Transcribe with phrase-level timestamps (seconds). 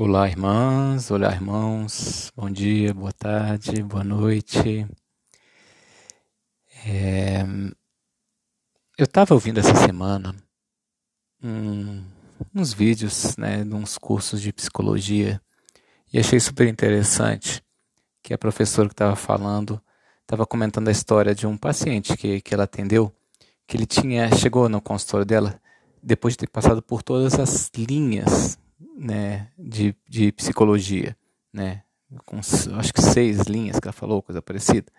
[0.00, 4.86] Olá, irmãs, olá, irmãos, bom dia, boa tarde, boa noite.
[6.86, 7.42] É...
[8.96, 10.36] Eu estava ouvindo essa semana
[11.42, 12.04] um,
[12.54, 15.42] uns vídeos né, de uns cursos de psicologia
[16.12, 17.60] e achei super interessante
[18.22, 19.82] que a professora que estava falando
[20.20, 23.12] estava comentando a história de um paciente que, que ela atendeu,
[23.66, 25.60] que ele tinha chegou no consultório dela
[26.00, 28.56] depois de ter passado por todas as linhas
[28.96, 31.16] né, de, de psicologia,
[31.52, 31.82] né,
[32.24, 34.90] com acho que seis linhas que ela falou, coisa parecida,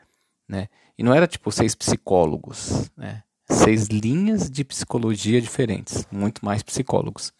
[0.47, 0.67] né,
[0.97, 7.33] e não era tipo seis psicólogos, né, seis linhas de psicologia diferentes, muito mais psicólogos.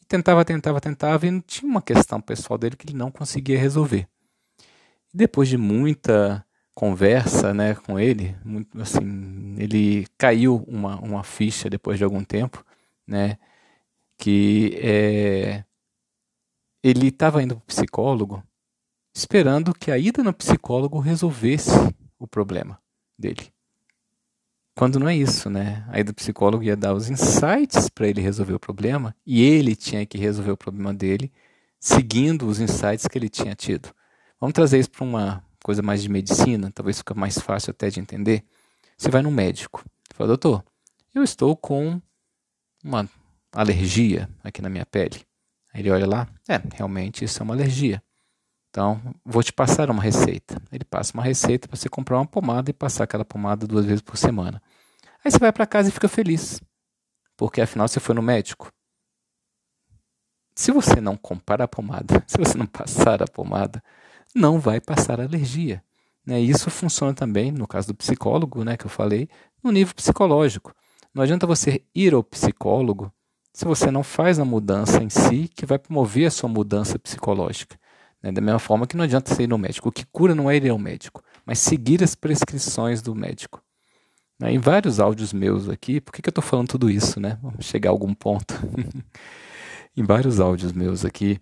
[0.00, 3.58] E tentava, tentava, tentava e não tinha uma questão pessoal dele que ele não conseguia
[3.58, 4.08] resolver.
[5.12, 6.44] E depois de muita
[6.74, 12.64] conversa, né, com ele, muito, assim, ele caiu uma, uma ficha depois de algum tempo,
[13.06, 13.38] né,
[14.18, 15.64] que é,
[16.82, 18.42] ele estava indo para o psicólogo
[19.14, 21.70] esperando que a ida no psicólogo resolvesse
[22.18, 22.78] o problema
[23.18, 23.50] dele.
[24.74, 25.86] Quando não é isso, né?
[25.88, 29.74] A ida do psicólogo ia dar os insights para ele resolver o problema e ele
[29.74, 31.32] tinha que resolver o problema dele
[31.80, 33.88] seguindo os insights que ele tinha tido.
[34.38, 38.00] Vamos trazer isso para uma coisa mais de medicina, talvez fica mais fácil até de
[38.00, 38.44] entender.
[38.98, 39.82] Você vai no médico,
[40.14, 40.62] fala, doutor,
[41.14, 42.00] eu estou com
[42.84, 43.08] uma
[43.56, 45.22] alergia aqui na minha pele.
[45.74, 48.02] Ele olha lá, é, realmente isso é uma alergia.
[48.70, 50.60] Então, vou te passar uma receita.
[50.70, 54.02] Ele passa uma receita para você comprar uma pomada e passar aquela pomada duas vezes
[54.02, 54.62] por semana.
[55.24, 56.60] Aí você vai para casa e fica feliz,
[57.36, 58.70] porque afinal você foi no médico.
[60.54, 63.82] Se você não comprar a pomada, se você não passar a pomada,
[64.34, 65.82] não vai passar alergia.
[66.24, 66.40] Né?
[66.40, 69.28] Isso funciona também, no caso do psicólogo, né, que eu falei,
[69.62, 70.74] no nível psicológico.
[71.14, 73.12] Não adianta você ir ao psicólogo
[73.56, 77.80] se você não faz a mudança em si, que vai promover a sua mudança psicológica.
[78.22, 78.30] Né?
[78.30, 79.88] Da mesma forma que não adianta você ir no médico.
[79.88, 83.62] O que cura não é ir ao médico, mas seguir as prescrições do médico.
[84.38, 84.52] Né?
[84.52, 87.18] Em vários áudios meus aqui, por que, que eu estou falando tudo isso?
[87.18, 87.38] Né?
[87.40, 88.54] Vamos chegar a algum ponto.
[89.96, 91.40] em vários áudios meus aqui,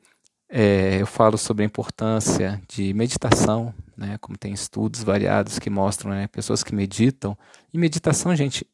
[0.49, 4.19] é, eu falo sobre a importância de meditação, né?
[4.19, 6.29] como tem estudos variados que mostram né?
[6.29, 7.37] pessoas que meditam.
[7.73, 8.65] E meditação, gente,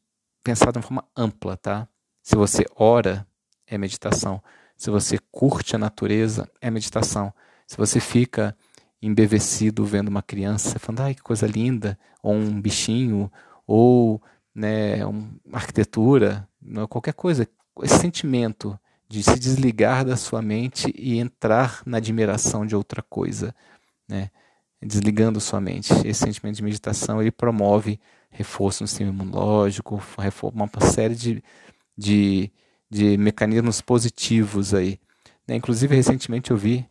[0.43, 1.87] pensada de uma forma ampla, tá?
[2.21, 3.25] Se você ora,
[3.71, 4.43] é meditação.
[4.75, 7.33] Se você curte a natureza, é meditação.
[7.65, 8.55] Se você fica
[9.01, 13.31] embevecido vendo uma criança, falando, ai que coisa linda, ou um bichinho,
[13.65, 14.21] ou
[14.53, 16.47] né, uma arquitetura,
[16.89, 17.47] qualquer coisa,
[17.81, 18.77] esse sentimento
[19.07, 23.55] de se desligar da sua mente e entrar na admiração de outra coisa,
[24.07, 24.29] né?
[24.81, 25.93] desligando sua mente.
[26.05, 27.99] Esse sentimento de meditação ele promove
[28.29, 30.01] reforço no sistema imunológico,
[30.53, 31.43] uma série de,
[31.97, 32.51] de
[32.91, 34.99] de mecanismos positivos aí.
[35.47, 35.55] Né?
[35.55, 36.85] Inclusive, recentemente eu vi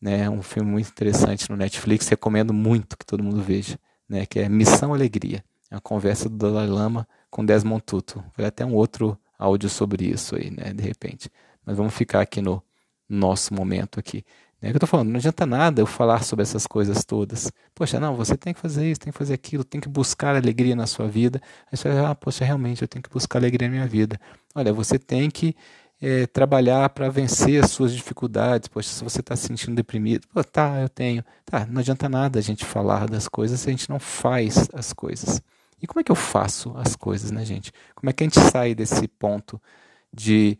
[0.00, 3.76] né, um filme muito interessante no Netflix, recomendo muito que todo mundo veja,
[4.08, 5.44] né, que é Missão Alegria.
[5.68, 8.24] É uma conversa do Dalai Lama com Desmond Tutu.
[8.36, 11.28] Vai até um outro áudio sobre isso aí, né, de repente.
[11.66, 12.62] Mas vamos ficar aqui no
[13.08, 14.24] nosso momento aqui.
[14.62, 17.50] É o que eu tô falando, não adianta nada eu falar sobre essas coisas todas.
[17.74, 20.76] Poxa, não, você tem que fazer isso, tem que fazer aquilo, tem que buscar alegria
[20.76, 21.40] na sua vida.
[21.72, 24.20] Aí você vai, ah, poxa, realmente eu tenho que buscar alegria na minha vida.
[24.54, 25.56] Olha, você tem que
[26.00, 28.68] é, trabalhar para vencer as suas dificuldades.
[28.68, 31.24] Poxa, se você está se sentindo deprimido, pô, tá, eu tenho.
[31.46, 34.92] Tá, não adianta nada a gente falar das coisas se a gente não faz as
[34.92, 35.40] coisas.
[35.80, 37.72] E como é que eu faço as coisas, né, gente?
[37.94, 39.60] Como é que a gente sai desse ponto
[40.12, 40.58] de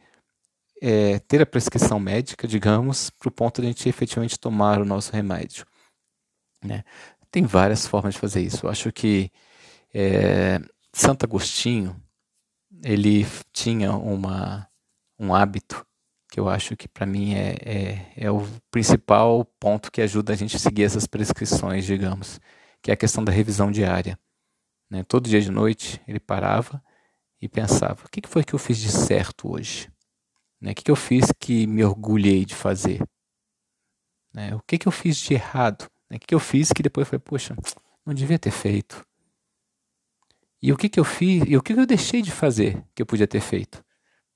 [0.80, 4.84] é, ter a prescrição médica, digamos, para o ponto de a gente efetivamente tomar o
[4.84, 5.66] nosso remédio.
[6.64, 6.84] Né?
[7.30, 8.66] Tem várias formas de fazer isso.
[8.66, 9.30] Eu acho que
[9.92, 10.60] é,
[10.92, 12.00] Santo Agostinho
[12.82, 14.68] ele tinha uma,
[15.18, 15.86] um hábito
[16.30, 20.36] que eu acho que para mim é, é, é, o principal ponto que ajuda a
[20.36, 22.41] gente a seguir essas prescrições, digamos,
[22.80, 24.18] que é a questão da revisão diária.
[24.88, 25.02] Né?
[25.02, 26.82] Todo dia de noite ele parava
[27.42, 29.91] e pensava: o que foi que eu fiz de certo hoje?
[30.60, 30.72] Né?
[30.72, 33.03] O que, que eu fiz que me orgulhei de fazer?
[34.33, 34.54] Né?
[34.54, 35.89] O que, que eu fiz de errado?
[36.09, 36.16] Né?
[36.16, 37.57] O que, que eu fiz que depois falei, poxa,
[38.04, 39.04] não devia ter feito?
[40.62, 41.45] E o que, que eu fiz?
[41.48, 43.83] E o que, que eu deixei de fazer que eu podia ter feito?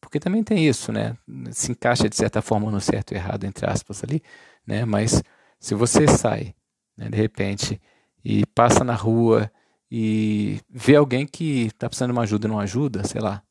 [0.01, 1.17] Porque também tem isso, né?
[1.53, 4.23] Se encaixa de certa forma no certo e errado, entre aspas, ali,
[4.67, 4.85] né?
[4.85, 5.23] Mas
[5.61, 6.55] se você sai,
[6.97, 7.81] né, de repente,
[8.25, 9.51] e passa na rua
[9.91, 13.43] e vê alguém que está precisando de uma ajuda e não ajuda, sei lá?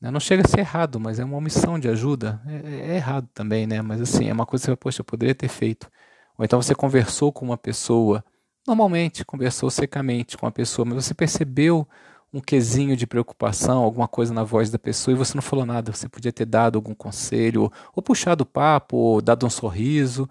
[0.00, 2.40] Não chega a ser errado, mas é uma omissão de ajuda.
[2.46, 3.82] É, é, é errado também, né?
[3.82, 5.90] Mas assim, é uma coisa que você, poxa, eu poderia ter feito.
[6.38, 8.24] Ou então você conversou com uma pessoa,
[8.66, 11.86] normalmente conversou secamente com uma pessoa, mas você percebeu
[12.32, 15.92] um quesinho de preocupação, alguma coisa na voz da pessoa e você não falou nada.
[15.92, 20.28] Você podia ter dado algum conselho, ou, ou puxado o papo, ou dado um sorriso.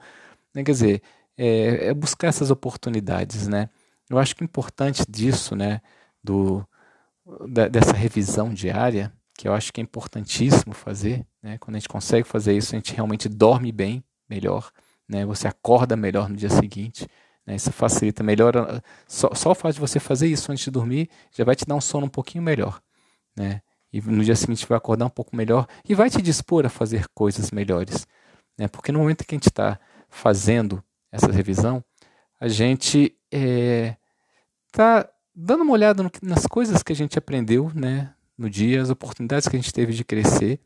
[0.54, 0.63] Né?
[0.63, 1.04] Quer dizer,
[1.38, 3.69] é, é, buscar essas oportunidades, né?
[4.10, 5.81] Eu acho que o importante disso, né,
[6.24, 6.65] do,
[7.48, 11.57] da, dessa revisão diária, que eu acho que é importantíssimo fazer, né?
[11.59, 14.69] Quando a gente consegue fazer isso, a gente realmente dorme bem, melhor,
[15.07, 15.25] né?
[15.25, 17.07] Você acorda melhor no dia seguinte,
[17.47, 17.56] né?
[17.56, 18.83] Isso facilita, melhora.
[19.07, 21.75] Só, só o fato de você fazer isso antes de dormir já vai te dar
[21.75, 22.81] um sono um pouquinho melhor,
[23.33, 23.62] né?
[23.94, 27.07] E no dia seguinte vai acordar um pouco melhor e vai te dispor a fazer
[27.13, 28.06] coisas melhores,
[28.57, 28.68] né?
[28.68, 30.83] Porque no momento que a gente está fazendo
[31.13, 31.81] essa revisão,
[32.41, 38.13] a gente está é, dando uma olhada no, nas coisas que a gente aprendeu, né?
[38.39, 40.62] No dia, as oportunidades que a gente teve de crescer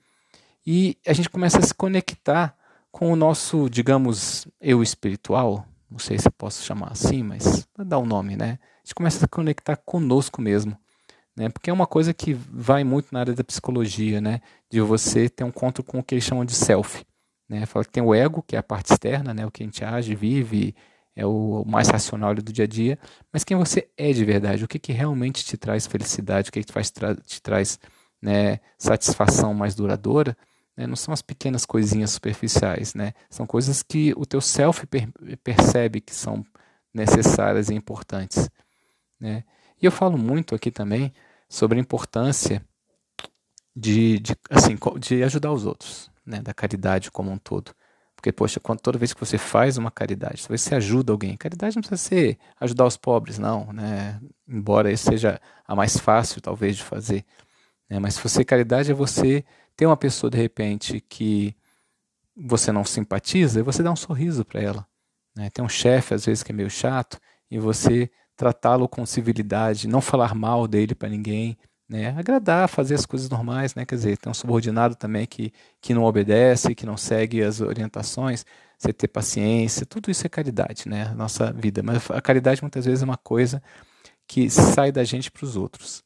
[0.63, 2.55] e a gente começa a se conectar
[2.91, 8.05] com o nosso, digamos, eu espiritual, não sei se posso chamar assim, mas dar um
[8.05, 8.59] nome, né?
[8.61, 10.77] A gente começa a conectar conosco mesmo,
[11.35, 11.49] né?
[11.49, 14.41] Porque é uma coisa que vai muito na área da psicologia, né?
[14.69, 17.03] De você ter um encontro com o que eles chamam de self,
[17.49, 17.65] né?
[17.65, 19.47] Fala que tem o ego, que é a parte externa, né?
[19.47, 20.75] O que a gente age, vive,
[21.15, 22.97] é o mais racional do dia a dia,
[23.31, 26.63] mas quem você é de verdade, o que, que realmente te traz felicidade, o que,
[26.63, 27.79] que faz tra te traz
[28.21, 30.35] né, satisfação mais duradoura,
[30.75, 30.87] né?
[30.87, 33.13] Não são as pequenas coisinhas superficiais, né?
[33.29, 35.09] São coisas que o teu self per
[35.43, 36.43] percebe que são
[36.93, 38.49] necessárias e importantes,
[39.19, 39.43] né?
[39.81, 41.13] E eu falo muito aqui também
[41.49, 42.65] sobre a importância
[43.75, 46.41] de, de, assim, de ajudar os outros, né?
[46.41, 47.73] Da caridade como um todo.
[48.23, 51.11] Porque, poxa, quando, toda vez que você faz uma caridade, toda vez que você ajuda
[51.11, 54.17] alguém, caridade não precisa ser ajudar os pobres, não, né?
[54.47, 57.25] Embora isso seja a mais fácil, talvez, de fazer.
[57.89, 57.99] Né?
[57.99, 59.43] Mas se você, caridade é você
[59.75, 61.53] tem uma pessoa de repente que
[62.33, 64.87] você não simpatiza e você dá um sorriso para ela.
[65.35, 65.49] Né?
[65.49, 67.19] Tem um chefe às vezes que é meio chato
[67.51, 71.57] e você tratá-lo com civilidade, não falar mal dele para ninguém,
[71.87, 72.09] né?
[72.17, 73.85] agradar, fazer as coisas normais, né?
[73.85, 78.45] quer dizer, tem um subordinado também que, que não obedece, que não segue as orientações,
[78.77, 81.03] você ter paciência, tudo isso é caridade, né?
[81.03, 81.81] A nossa vida.
[81.81, 83.63] Mas a caridade muitas vezes é uma coisa
[84.27, 86.03] que sai da gente para os outros.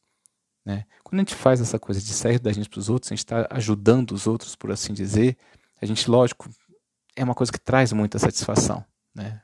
[0.64, 0.84] Né?
[1.02, 3.24] Quando a gente faz essa coisa de sair da gente para os outros, a gente
[3.24, 5.36] está ajudando os outros, por assim dizer,
[5.80, 6.48] a gente, lógico,
[7.16, 8.84] é uma coisa que traz muita satisfação.
[9.14, 9.40] Né?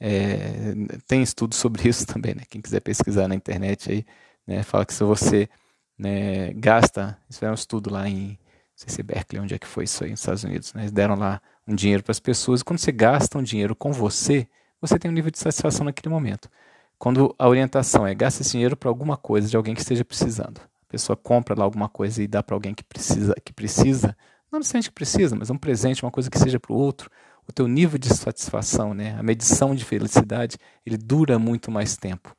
[0.00, 0.74] É,
[1.06, 2.42] tem estudos sobre isso também, né?
[2.48, 4.06] quem quiser pesquisar na internet aí,
[4.48, 4.62] né?
[4.62, 5.48] fala que se você
[5.98, 8.36] né, gasta, isso é um estudo lá em, não
[8.74, 10.82] sei se é Berkeley, onde é que foi isso aí, nos Estados Unidos, né?
[10.82, 13.92] eles deram lá um dinheiro para as pessoas, e quando você gasta um dinheiro com
[13.92, 14.48] você,
[14.80, 16.48] você tem um nível de satisfação naquele momento.
[16.98, 20.60] Quando a orientação é gasta esse dinheiro para alguma coisa de alguém que esteja precisando.
[20.60, 24.16] A pessoa compra lá alguma coisa e dá para alguém que precisa, que precisa,
[24.50, 27.10] não necessariamente que precisa, mas um presente, uma coisa que seja para o outro,
[27.46, 32.34] o teu nível de satisfação, né, a medição de felicidade, ele dura muito mais tempo.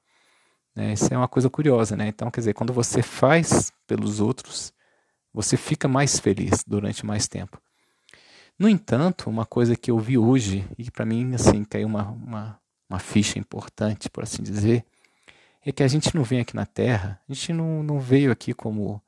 [0.75, 0.93] Né?
[0.93, 2.07] Isso é uma coisa curiosa, né?
[2.07, 4.73] Então, quer dizer, quando você faz pelos outros,
[5.33, 7.61] você fica mais feliz durante mais tempo.
[8.57, 12.59] No entanto, uma coisa que eu vi hoje e para mim assim caiu uma, uma
[12.89, 14.83] uma ficha importante, por assim dizer,
[15.63, 18.53] é que a gente não vem aqui na Terra, a gente não, não veio aqui
[18.53, 19.01] como,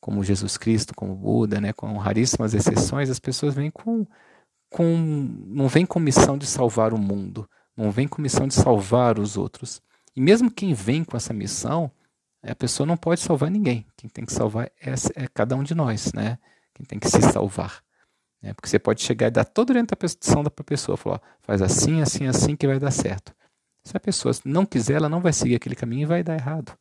[0.00, 4.06] como Jesus Cristo, como Buda, né, com raríssimas exceções, as pessoas vêm com,
[4.70, 4.96] com.
[5.46, 9.36] não vêm com missão de salvar o mundo, não vêm com missão de salvar os
[9.36, 9.82] outros.
[10.18, 11.88] E mesmo quem vem com essa missão,
[12.42, 13.86] a pessoa não pode salvar ninguém.
[13.96, 16.40] Quem tem que salvar é, é cada um de nós, né?
[16.74, 17.84] Quem tem que se salvar.
[18.42, 18.52] Né?
[18.52, 22.02] Porque você pode chegar e dar toda a orientação para a pessoa, falar, faz assim,
[22.02, 23.32] assim, assim que vai dar certo.
[23.84, 26.76] Se a pessoa não quiser, ela não vai seguir aquele caminho e vai dar errado.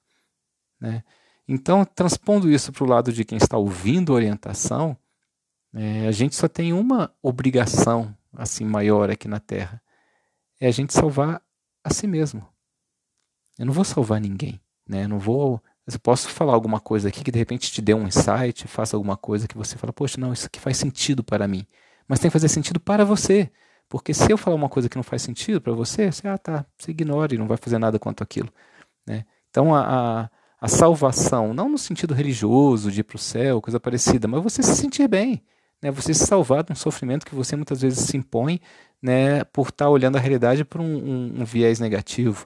[0.81, 1.03] Né?
[1.47, 4.97] Então, transpondo isso para o lado de quem está ouvindo a orientação,
[5.75, 9.79] é, a gente só tem uma obrigação assim maior aqui na Terra,
[10.59, 11.39] é a gente salvar
[11.83, 12.43] a si mesmo.
[13.57, 15.05] Eu não vou salvar ninguém, né?
[15.05, 15.61] Eu não vou
[15.93, 19.15] eu posso falar alguma coisa aqui que de repente te dê um insight, faça alguma
[19.15, 21.65] coisa que você fala, poxa, não, isso aqui faz sentido para mim.
[22.05, 23.49] Mas tem que fazer sentido para você.
[23.87, 26.65] Porque se eu falar uma coisa que não faz sentido para você, você, ah, tá,
[26.77, 28.49] você ignora e não vai fazer nada quanto aquilo.
[29.05, 29.25] Né?
[29.49, 33.79] Então a, a, a salvação, não no sentido religioso, de ir para o céu, coisa
[33.79, 35.41] parecida, mas você se sentir bem.
[35.81, 35.89] Né?
[35.91, 38.59] Você se salvar de um sofrimento que você muitas vezes se impõe
[39.01, 42.45] né, por estar olhando a realidade por um, um, um viés negativo.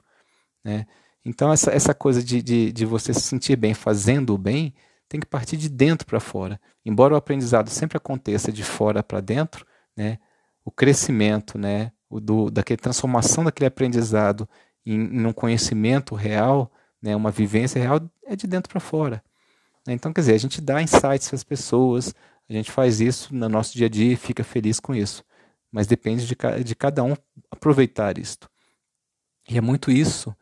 [0.64, 0.86] Né?
[1.24, 4.74] Então, essa, essa coisa de, de, de você se sentir bem fazendo o bem
[5.08, 6.60] tem que partir de dentro para fora.
[6.84, 10.18] Embora o aprendizado sempre aconteça de fora para dentro, né,
[10.64, 14.48] o crescimento, né, o do, daquela transformação daquele aprendizado
[14.84, 19.22] em, em um conhecimento real, né, uma vivência real, é de dentro para fora.
[19.86, 22.14] Então, quer dizer, a gente dá insights para as pessoas,
[22.48, 25.24] a gente faz isso no nosso dia a dia e fica feliz com isso.
[25.70, 27.14] Mas depende de, de cada um
[27.50, 28.48] aproveitar isto.
[29.48, 30.34] E é muito isso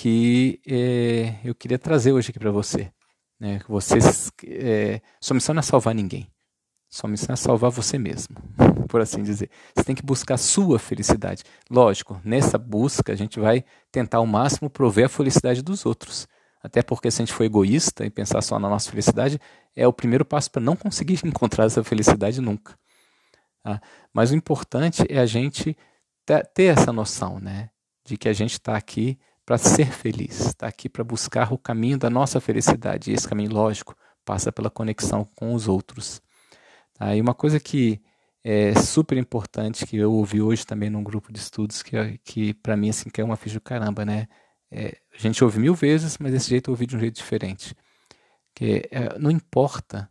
[0.00, 2.90] que é, eu queria trazer hoje aqui para você.
[3.38, 3.60] Né?
[3.68, 6.26] Vocês, é, sua missão não é salvar ninguém.
[6.88, 8.34] Sua missão é salvar você mesmo,
[8.88, 9.50] por assim dizer.
[9.76, 11.42] Você tem que buscar a sua felicidade.
[11.70, 16.26] Lógico, nessa busca a gente vai tentar ao máximo prover a felicidade dos outros.
[16.62, 19.38] Até porque se a gente for egoísta e pensar só na nossa felicidade,
[19.76, 22.74] é o primeiro passo para não conseguir encontrar essa felicidade nunca.
[23.62, 23.78] Tá?
[24.14, 25.76] Mas o importante é a gente
[26.54, 27.68] ter essa noção, né?
[28.02, 29.18] De que a gente está aqui
[29.50, 33.10] para ser feliz, está aqui para buscar o caminho da nossa felicidade.
[33.10, 36.22] E esse caminho, lógico, passa pela conexão com os outros.
[36.94, 37.16] Tá?
[37.16, 38.00] E uma coisa que
[38.44, 42.76] é super importante que eu ouvi hoje também num grupo de estudos que, que para
[42.76, 44.28] mim assim que é uma ficha do caramba, né?
[44.70, 47.74] É, a gente ouve mil vezes, mas desse jeito eu ouvi de um jeito diferente.
[48.54, 50.08] Que é, não importa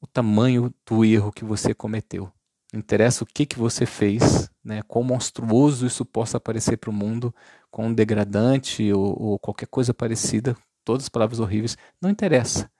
[0.00, 2.28] o tamanho do erro que você cometeu.
[2.72, 6.92] Não interessa o que, que você fez, né, quão monstruoso isso possa parecer para o
[6.92, 7.32] mundo,
[7.70, 12.70] quão degradante ou, ou qualquer coisa parecida, todas as palavras horríveis, não interessa.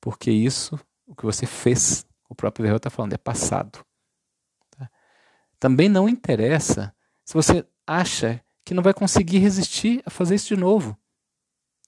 [0.00, 3.84] Porque isso, o que você fez, o próprio Verro está falando, é passado.
[4.70, 4.88] Tá?
[5.58, 10.60] Também não interessa se você acha que não vai conseguir resistir a fazer isso de
[10.60, 10.96] novo.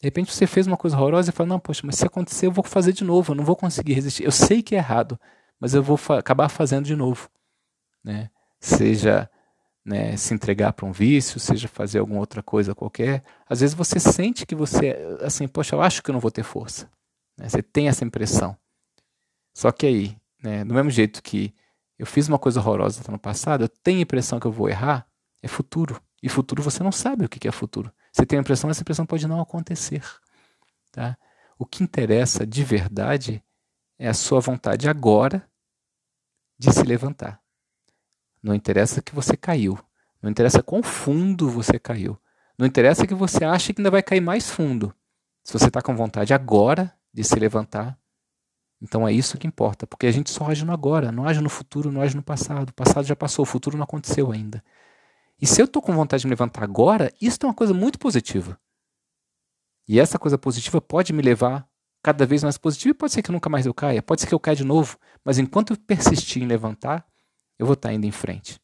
[0.01, 2.53] De repente você fez uma coisa horrorosa e fala: Não, poxa, mas se acontecer eu
[2.53, 4.25] vou fazer de novo, eu não vou conseguir resistir.
[4.25, 5.21] Eu sei que é errado,
[5.59, 7.29] mas eu vou fa acabar fazendo de novo.
[8.03, 8.31] Né?
[8.59, 9.31] Seja
[9.85, 13.23] né, se entregar para um vício, seja fazer alguma outra coisa qualquer.
[13.49, 16.43] Às vezes você sente que você, assim, poxa, eu acho que eu não vou ter
[16.43, 16.91] força.
[17.37, 17.49] Né?
[17.49, 18.57] Você tem essa impressão.
[19.55, 21.55] Só que aí, né, do mesmo jeito que
[21.99, 25.07] eu fiz uma coisa horrorosa no passado, eu tenho a impressão que eu vou errar,
[25.43, 26.01] é futuro.
[26.23, 27.93] E futuro você não sabe o que é futuro.
[28.13, 30.03] Você tem a impressão, essa impressão pode não acontecer.
[30.93, 31.17] Tá?
[31.59, 33.43] O que interessa de verdade
[33.99, 35.47] é a sua vontade agora
[36.59, 37.41] de se levantar.
[38.43, 39.79] Não interessa que você caiu.
[40.23, 42.19] Não interessa quão fundo você caiu.
[42.59, 44.95] Não interessa que você ache que ainda vai cair mais fundo.
[45.43, 47.99] Se você está com vontade agora de se levantar,
[48.83, 49.87] então é isso que importa.
[49.87, 52.71] Porque a gente só age no agora, não age no futuro, não age no passado.
[52.71, 54.63] O passado já passou, o futuro não aconteceu ainda.
[55.41, 57.99] E se eu estou com vontade de me levantar agora, isso é uma coisa muito
[57.99, 58.59] positiva.
[59.89, 61.67] E essa coisa positiva pode me levar
[62.03, 64.35] cada vez mais positivo e pode ser que nunca mais eu caia, pode ser que
[64.35, 67.07] eu caia de novo, mas enquanto eu persistir em levantar,
[67.61, 68.59] eu vou estar indo em frente.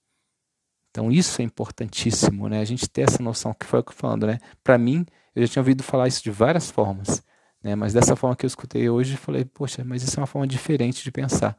[0.91, 2.61] Então isso é importantíssimo, né?
[2.61, 4.39] A gente ter essa noção que foi o que eu falando, né?
[4.65, 7.23] Para mim, eu já tinha ouvido falar isso de várias formas,
[7.63, 7.75] né?
[7.75, 11.05] Mas dessa forma que eu escutei hoje, falei, poxa, mas isso é uma forma diferente
[11.05, 11.59] de pensar,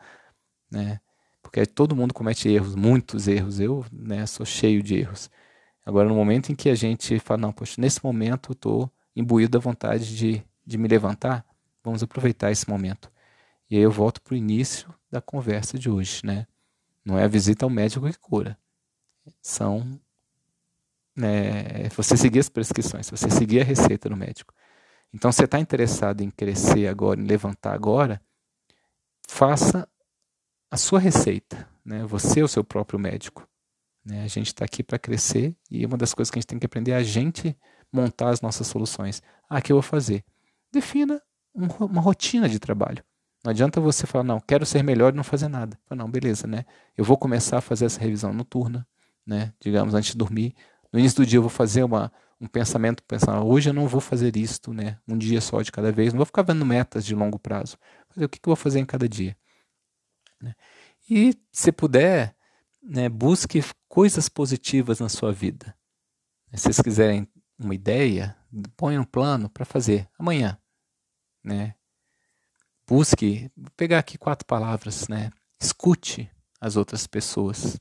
[0.72, 1.00] né?
[1.44, 3.60] Porque todo mundo comete erros, muitos erros.
[3.60, 5.30] Eu, né, sou cheio de erros.
[5.86, 9.52] Agora, no momento em que a gente fala, não, poxa, nesse momento eu estou imbuído
[9.52, 11.46] da vontade de, de me levantar,
[11.84, 13.12] vamos aproveitar esse momento.
[13.70, 16.48] E aí eu volto para o início da conversa de hoje, né?
[17.08, 18.60] Não é a visita ao médico que cura.
[19.42, 19.98] São
[21.16, 24.54] né, você seguir as prescrições, você seguir a receita do médico.
[25.14, 28.22] Então, você está interessado em crescer agora, em levantar agora,
[29.26, 29.88] faça
[30.70, 31.66] a sua receita.
[31.86, 32.04] Né?
[32.04, 33.48] Você é o seu próprio médico.
[34.04, 34.26] Né?
[34.26, 36.66] A gente está aqui para crescer e uma das coisas que a gente tem que
[36.66, 37.58] aprender é a gente
[37.90, 39.24] montar as nossas soluções.
[39.50, 40.26] Ah, o que eu vou fazer?
[40.74, 41.22] Defina
[41.56, 43.02] um, uma rotina de trabalho.
[43.48, 45.80] Não adianta você falar, não, quero ser melhor e não fazer nada.
[45.86, 46.66] Fala, não, beleza, né?
[46.98, 48.86] Eu vou começar a fazer essa revisão noturna,
[49.26, 49.54] né?
[49.58, 50.54] Digamos, antes de dormir.
[50.92, 52.12] No início do dia eu vou fazer uma,
[52.42, 55.00] um pensamento, pensar, hoje eu não vou fazer isto, né?
[55.08, 56.12] Um dia só de cada vez.
[56.12, 57.78] Não vou ficar vendo metas de longo prazo.
[58.10, 59.34] Fazer o que, que eu vou fazer em cada dia.
[60.42, 60.54] Né?
[61.10, 62.36] E se puder,
[62.84, 65.74] né, busque coisas positivas na sua vida.
[66.54, 67.26] Se vocês quiserem
[67.58, 68.36] uma ideia,
[68.76, 70.60] ponha um plano para fazer amanhã.
[71.42, 71.77] Né?
[72.88, 75.32] Busque, vou pegar aqui quatro palavras, né?
[75.60, 77.80] Escute as outras pessoas.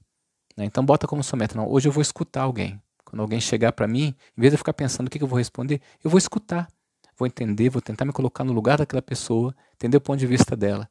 [0.56, 0.64] Né?
[0.64, 2.80] Então bota como sua meta, não, hoje eu vou escutar alguém.
[3.04, 5.28] Quando alguém chegar para mim, em vez de eu ficar pensando o que, que eu
[5.28, 6.68] vou responder, eu vou escutar.
[7.16, 10.56] Vou entender, vou tentar me colocar no lugar daquela pessoa, entender o ponto de vista
[10.56, 10.88] dela.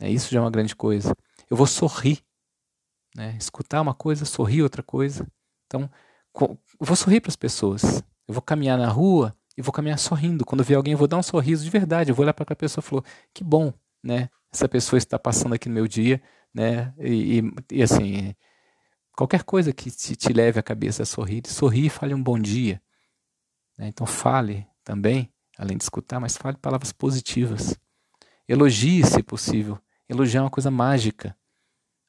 [0.00, 1.14] É, isso já é uma grande coisa.
[1.48, 2.20] Eu vou sorrir.
[3.14, 3.36] Né?
[3.38, 5.26] Escutar uma coisa, sorrir outra coisa.
[5.66, 5.90] Então,
[6.38, 8.02] eu vou sorrir para as pessoas.
[8.28, 10.44] Eu vou caminhar na rua, e vou caminhar sorrindo.
[10.44, 12.10] Quando ver alguém, eu vou dar um sorriso de verdade.
[12.10, 13.72] Eu vou olhar para aquela pessoa e falar: que bom,
[14.02, 14.28] né?
[14.52, 16.22] Essa pessoa está passando aqui no meu dia,
[16.54, 16.94] né?
[16.98, 18.34] E, e, e assim,
[19.16, 22.38] qualquer coisa que te, te, leve a cabeça a sorrir, sorri e fale um bom
[22.38, 22.80] dia.
[23.78, 23.88] Né?
[23.88, 27.78] Então fale também, além de escutar, mas fale palavras positivas.
[28.48, 29.78] Elogie, se possível.
[30.08, 31.36] Elogiar é uma coisa mágica.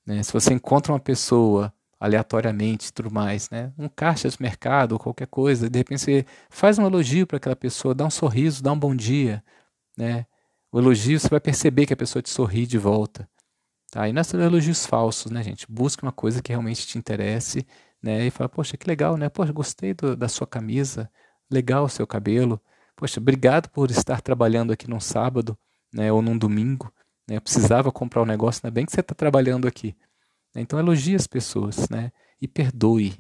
[0.06, 0.22] Né?
[0.22, 3.74] Se você encontra uma pessoa aleatoriamente tudo mais, né?
[3.78, 7.56] Um caixa de mercado ou qualquer coisa, de repente você faz um elogio para aquela
[7.56, 9.44] pessoa, dá um sorriso, dá um bom dia,
[9.98, 10.26] né?
[10.72, 13.28] O elogio você vai perceber que a pessoa te sorri de volta.
[13.92, 14.08] Tá?
[14.08, 15.66] E não são elogios falsos, né, gente?
[15.70, 17.66] Busque uma coisa que realmente te interesse,
[18.02, 18.26] né?
[18.28, 19.30] E fala, poxa, que legal, né?
[19.30, 21.10] Poxa, gostei do, da sua camisa,
[21.50, 22.62] legal o seu cabelo.
[22.96, 25.58] Poxa, obrigado por estar trabalhando aqui num sábado,
[25.94, 26.92] né, ou num domingo.
[27.28, 29.96] Né, eu precisava comprar um negócio, ainda bem que você está trabalhando aqui.
[30.62, 32.12] Então elogie as pessoas, né,
[32.42, 33.18] e perdoe.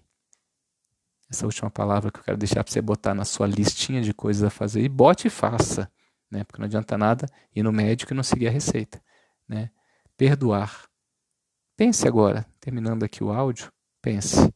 [1.30, 4.44] Essa última palavra que eu quero deixar para você botar na sua listinha de coisas
[4.44, 5.92] a fazer e bote e faça,
[6.32, 9.02] né, porque não adianta nada ir no médico e não seguir a receita,
[9.48, 9.70] né.
[10.16, 10.88] Perdoar.
[11.76, 14.52] Pense agora, terminando aqui o áudio, pense,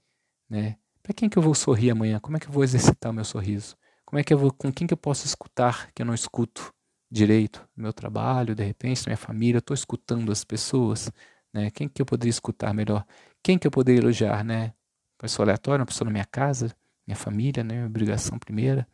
[0.49, 0.77] né?
[1.03, 2.19] Para quem que eu vou sorrir amanhã?
[2.19, 3.77] Como é que eu vou exercitar o meu sorriso?
[4.05, 6.73] Como é que eu vou, com quem que eu posso escutar que eu não escuto
[7.11, 7.67] direito?
[7.75, 11.11] No meu trabalho, de repente, na minha família, eu estou escutando as pessoas,
[11.53, 11.69] né?
[11.71, 13.05] Quem que eu poderia escutar melhor?
[13.43, 14.73] Quem que eu poderia elogiar, né?
[15.17, 17.75] Pessoa aleatória, uma pessoa na minha casa, minha família, né?
[17.75, 18.87] Minha obrigação primeira.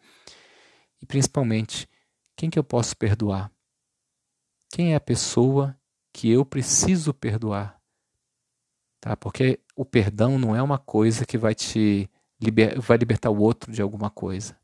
[1.01, 1.87] E principalmente,
[2.35, 3.51] quem que eu posso perdoar?
[4.69, 5.77] Quem é a pessoa
[6.11, 7.77] que eu preciso perdoar?
[8.99, 9.15] tá?
[9.15, 12.09] Porque o perdão não é uma coisa que vai te
[12.41, 12.79] liber...
[12.81, 14.57] vai libertar o outro de alguma coisa,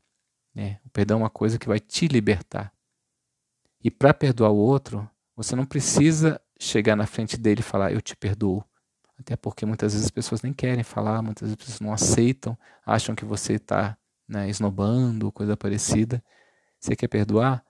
[0.54, 0.80] né?
[0.84, 2.72] O perdão é uma coisa que vai te libertar.
[3.82, 8.00] E para perdoar o outro, você não precisa chegar na frente dele e falar eu
[8.00, 8.64] te perdoo.
[9.18, 12.58] Até porque muitas vezes as pessoas nem querem falar, muitas vezes as pessoas não aceitam,
[12.84, 13.96] acham que você está
[14.26, 16.22] né, esnobando, coisa parecida.
[16.80, 17.64] Você quer perdoar?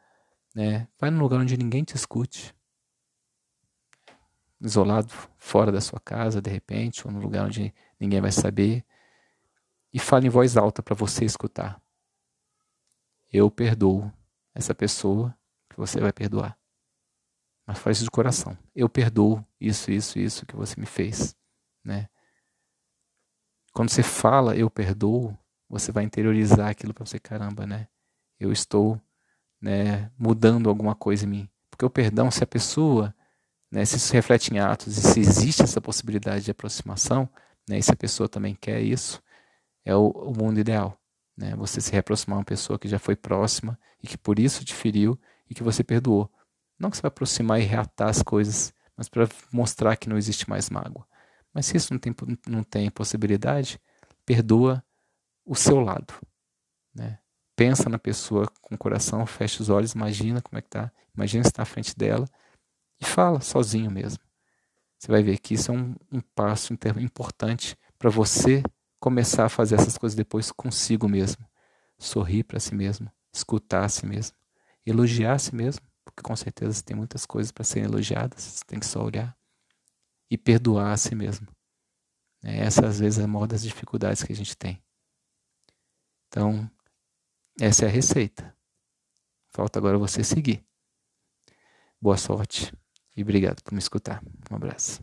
[0.55, 0.88] Né?
[0.99, 2.55] Vai num lugar onde ninguém te escute
[4.61, 8.85] isolado fora da sua casa, de repente, ou num lugar onde ninguém vai saber,
[9.93, 11.81] e fale em voz alta para você escutar.
[13.33, 14.11] Eu perdoo
[14.55, 15.37] essa pessoa
[15.69, 16.59] que você vai perdoar.
[17.66, 18.56] Mas faz isso de coração.
[18.75, 21.35] Eu perdoo isso, isso, isso que você me fez,
[21.83, 22.09] né?
[23.73, 25.37] Quando você fala eu perdoo,
[25.68, 27.88] você vai interiorizar aquilo para você, caramba, né?
[28.38, 29.00] Eu estou,
[29.61, 31.50] né, mudando alguma coisa em mim.
[31.71, 33.14] Porque o perdão, se a pessoa
[33.75, 37.28] né, se isso reflete em atos e se existe essa possibilidade de aproximação,
[37.68, 39.21] né, e se a pessoa também quer isso,
[39.85, 40.97] é o, o mundo ideal.
[41.37, 41.56] Né?
[41.56, 45.18] Você se reaproximar uma pessoa que já foi próxima e que por isso te feriu
[45.50, 46.30] e que você perdoou.
[46.78, 50.49] Não que você vai aproximar e reatar as coisas, mas para mostrar que não existe
[50.49, 51.07] mais mágoa.
[51.52, 52.14] Mas se isso não tem,
[52.47, 53.81] não tem possibilidade,
[54.26, 54.83] perdoa
[55.45, 56.14] o seu lado.
[56.94, 57.18] Né?
[57.57, 61.44] Pensa na pessoa com o coração, fecha os olhos, imagina como é que tá, imagina
[61.44, 62.27] se está à frente dela
[63.01, 64.22] e fala sozinho mesmo.
[64.99, 68.62] Você vai ver que isso é um, um passo importante para você
[68.99, 71.44] começar a fazer essas coisas depois consigo mesmo.
[71.99, 74.37] Sorrir para si mesmo, escutar a si mesmo,
[74.85, 78.79] elogiar a si mesmo, porque com certeza tem muitas coisas para serem elogiadas, você tem
[78.79, 79.37] que só olhar.
[80.31, 81.47] E perdoar a si mesmo.
[82.43, 84.83] É, essa às vezes é a maior das dificuldades que a gente tem.
[86.29, 86.69] Então,
[87.61, 88.55] essa é a receita.
[89.51, 90.67] Falta agora você seguir.
[92.01, 92.73] Boa sorte
[93.17, 94.23] e obrigado por me escutar.
[94.51, 95.01] Um abraço.